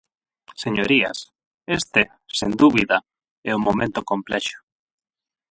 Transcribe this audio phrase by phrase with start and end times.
[0.63, 1.17] Señorías,
[1.77, 2.01] este,
[2.39, 2.97] sen dúbida,
[3.49, 4.59] é un momento complexo.